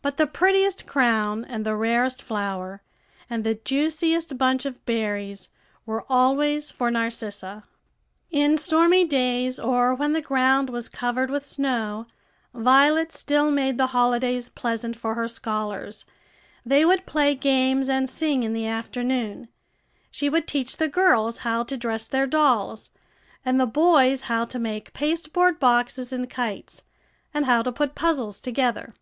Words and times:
But 0.00 0.16
the 0.18 0.28
prettiest 0.28 0.86
crown, 0.86 1.44
and 1.44 1.66
the 1.66 1.74
rarest 1.74 2.22
flower, 2.22 2.82
and 3.28 3.42
the 3.42 3.54
juiciest 3.56 4.38
bunch 4.38 4.64
of 4.64 4.86
berries 4.86 5.48
were 5.84 6.04
always 6.08 6.70
for 6.70 6.88
Narcissa. 6.92 7.64
In 8.30 8.56
stormy 8.58 9.04
days, 9.04 9.58
or 9.58 9.92
when 9.92 10.12
the 10.12 10.22
ground 10.22 10.70
was 10.70 10.88
covered 10.88 11.28
with 11.28 11.44
snow, 11.44 12.06
Violet 12.54 13.10
still 13.12 13.50
made 13.50 13.76
the 13.76 13.88
holidays 13.88 14.48
pleasant 14.48 14.94
for 14.94 15.16
her 15.16 15.26
scholars; 15.26 16.04
they 16.64 16.84
would 16.84 17.04
play 17.04 17.34
games 17.34 17.88
and 17.88 18.08
sing 18.08 18.44
in 18.44 18.52
the 18.52 18.68
afternoon. 18.68 19.48
She 20.12 20.28
would 20.28 20.46
teach 20.46 20.76
the 20.76 20.86
girls 20.88 21.38
how 21.38 21.64
to 21.64 21.76
dress 21.76 22.06
their 22.06 22.26
dolls, 22.28 22.90
and 23.44 23.58
the 23.58 23.66
boys 23.66 24.20
how 24.30 24.44
to 24.44 24.60
make 24.60 24.92
pasteboard 24.92 25.58
boxes 25.58 26.12
and 26.12 26.30
kites, 26.30 26.84
and 27.34 27.46
how 27.46 27.62
to 27.62 27.72
put 27.72 27.96
puzzles 27.96 28.40
together. 28.40 28.94